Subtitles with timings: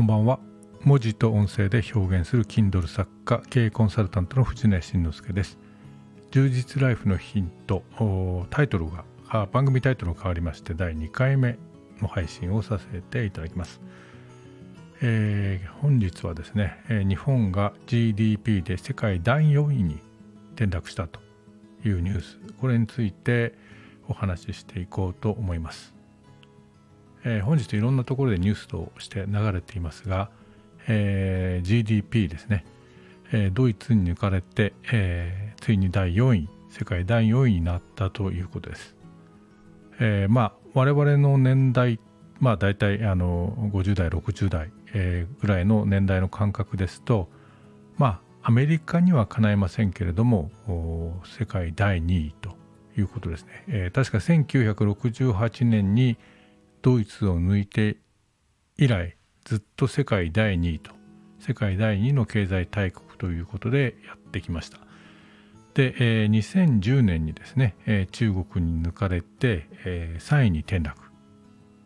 [0.00, 0.40] こんばんは。
[0.82, 5.58] 文字と音声で表現する Kindle 作家経営コンサルタントの藤根慎之介です。
[6.30, 7.82] 充実ライフのヒント
[8.48, 9.04] タイトルが
[9.52, 11.58] 番組タイトルが変わりまして第2回目
[12.00, 13.82] の配信をさせていただきます、
[15.02, 19.98] えー、本日はですね、え日本が GDP で世界第4位に
[20.54, 21.20] 転落したと
[21.84, 22.38] いうニュース。
[22.58, 23.52] これについて
[24.08, 25.92] お話ししていこうと思います、
[27.24, 30.30] えー、本日いろんなところでニュースとして流れていますが、
[30.88, 32.64] えー、GDP ですね、
[33.32, 38.96] えー、ドイツに抜かれて、えついに第4位世界第4位になったということです、
[40.00, 42.00] えまあ我々の年代
[42.38, 47.28] まあ大体あの50代60代、えぐらいの年代の感覚ですと
[47.96, 50.50] まあアメリカにはかないませんけれども
[51.38, 52.56] 世界第2位と
[52.96, 56.16] いうことですね、えー、確か1968年に
[56.82, 57.98] ドイツを抜いて
[58.76, 60.92] 以来ずっと世界第2位と
[61.38, 64.78] 世界第2位の経済大国ということでやってきました。
[65.74, 71.00] で、えー、2010年にですね、えー、中国に抜かれて、えー、3位に転落。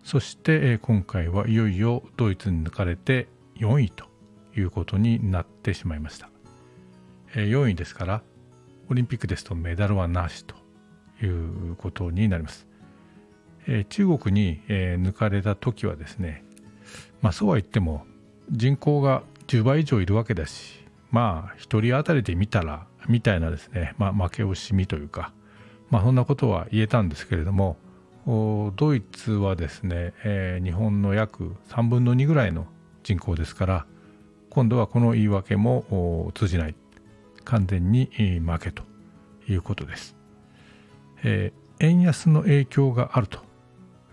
[0.02, 4.06] そして、えー、今回はいよいよドイツに抜かれて4位と
[4.56, 6.30] いうことになってしまいました。
[7.34, 8.22] 4位ですから
[8.90, 10.54] オリンピックですとメダルはなしと
[11.24, 12.66] いうことになります。
[13.88, 16.44] 中国に抜かれた時はですね
[17.22, 18.04] まあそうは言っても
[18.50, 25.32] 人口が10倍以上いるわけだしまあ1人当たりで見たらみたいなですね、まあ、負け惜しみというか
[25.90, 27.76] まあそんなことは言えたんですけれども
[28.26, 32.66] ドイツはですね、えー、日本の約3分の2ぐらいの
[33.02, 33.86] 人口ですから
[34.48, 36.74] 今度はこの言い訳も通じない
[37.44, 38.08] 完全に
[38.46, 38.82] 負けと
[39.46, 40.16] いうことです。
[41.22, 43.40] えー、円安の影響があると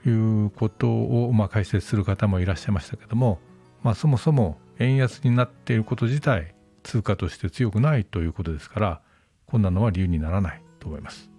[0.05, 3.39] いうことを、まあ、解説する方もいらっしゃいましたけども、
[3.83, 9.01] まあ、そもそも円安になっていること自体通貨として強くないということですから
[9.45, 11.29] こんなのは理由にならないと思います。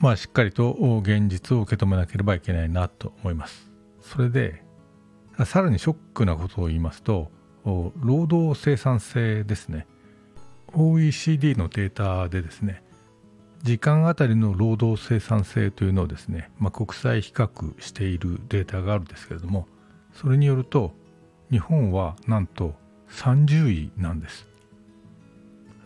[0.00, 3.70] まあしっかりと現実を受け止めなければいけないなと思います。
[4.00, 4.62] それで
[5.44, 7.30] さらにショックなことを言いますと
[7.64, 9.86] 労働生産性ですね
[10.74, 12.82] OECD のデータでですね
[13.62, 19.66] 時間あたりの労働生産性というのをですね、まあ、国際比較しているデータがあるんですけれども
[20.14, 20.92] それによると
[21.50, 22.74] 日本はなんと
[23.10, 24.46] 30位なんです。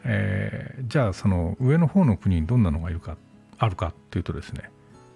[0.05, 3.17] えー、じゃあその上の方の国にどんなのがいるか
[3.59, 4.69] あるかっていうとですね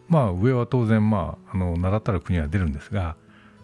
[0.09, 3.17] まあ上は当然まああの名だたる国は出るんですが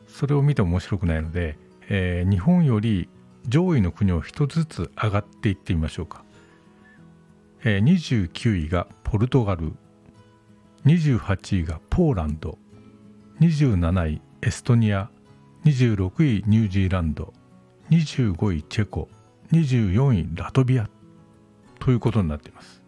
[0.09, 1.57] それを見ても面白くないので、
[1.89, 3.09] えー、日本より
[3.47, 6.25] 上位の国を一つずつ上がっていってみましょうか、
[7.65, 9.73] えー、29位がポルトガル
[10.85, 12.59] 28位がポーランド
[13.41, 15.11] 27位エストニア
[15.65, 17.33] 26位ニュージーランド
[17.91, 19.09] 25位チェコ
[19.53, 20.89] 24位ラトビア
[21.79, 22.83] ということになっています。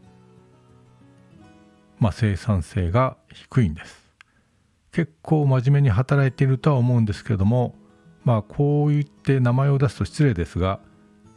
[2.00, 4.10] まあ生産性が低いんです。
[4.90, 7.74] 結構真面目に働いているとは思うんですけども
[8.24, 10.80] まあこう言って名前を出すと失礼ですが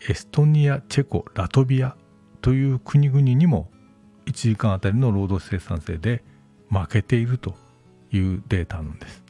[0.08, 1.96] エストニアチェコラトビア
[2.42, 3.70] という国々にも
[4.26, 6.24] 1時間あたりの労働生産性で
[6.70, 7.56] 負けていると
[8.12, 9.24] いうデータなんです。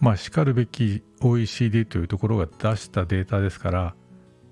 [0.00, 3.94] まあしかるべき OECD というところが出したデータですから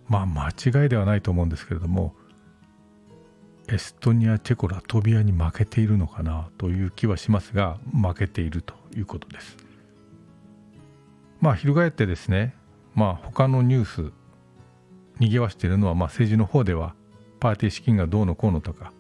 [0.09, 2.15] まあ間違いではないと思うんですけれども
[3.69, 9.57] エストニアチェコラトビアに負けているのかなという気はしますが負けているということです。
[11.41, 12.55] まあ翻ってですね
[12.95, 14.13] まあ他のニュース
[15.19, 16.95] にぎわしているのはまあ政治の方では
[17.43, 18.93] パーティー資金がどうのこうのとか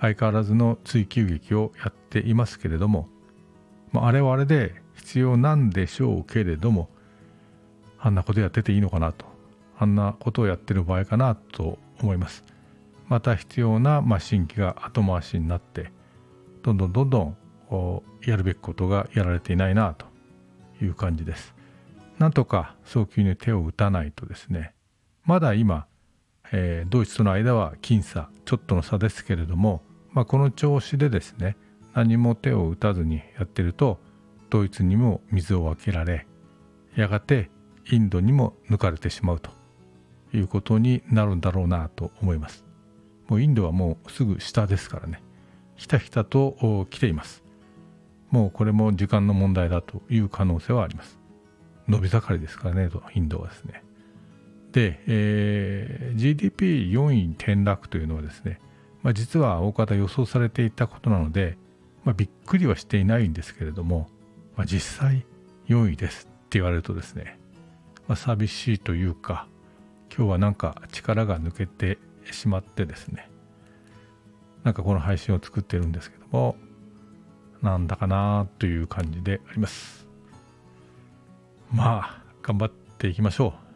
[0.00, 3.06] 相変わらずの追及劇をやっていますけれども、
[3.92, 6.88] まあ、あれはあれで必要なんでしょうけれども
[7.98, 9.26] あんなことやってていいのかなと
[9.78, 12.44] あんなことをやってる場合かなと思います。
[13.08, 15.92] また必要な、まあ、新規が後回しになって
[16.62, 17.36] どんどんどんどん
[18.24, 20.06] やるべきことがやられていないなと
[20.82, 21.54] いう感じです。
[22.18, 24.72] なんとか早急に手を打たないとですね
[25.24, 25.86] まだ今、
[26.50, 31.56] えー、ドイツとの間は僅差ちょっとの差ですけれども、まあ、この調子でですね
[31.94, 34.00] 何も手を打たずにやってると
[34.50, 36.26] ドイツにも水を分けられ
[36.94, 37.50] やがて
[37.90, 39.50] インドにも抜かれてしまうと
[40.34, 42.64] いうことになるんだろうなと思います。
[43.28, 45.22] もうインドはもうすぐ下ですからね
[45.76, 47.42] ひたひたと来ています。
[48.30, 51.18] もうこれも時間の問題だという可能性はあります。
[51.88, 53.82] 伸び盛りですからねインドはですね。
[54.72, 58.60] で、えー、GDP4 位転落というのはですね、
[59.02, 61.56] まあ、実は大方予想されていたことなので、
[62.04, 64.08] まあ、びっくりはしていないんですけれども、
[64.56, 65.24] まあ、実際
[65.68, 67.38] 4位ですって言われるとですね
[68.08, 69.46] まあ、寂しいというか
[70.14, 71.98] 今日はなんか力が抜けて
[72.30, 73.30] しまってですね
[74.64, 76.56] なんかこの配信を作ってるんですけども
[77.62, 80.06] なんだかなという感じであります。
[81.72, 83.71] まあ頑張っていきましょう。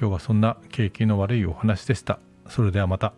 [0.00, 3.12] 今日はそんな景気の悪いお話でしたそれではまた。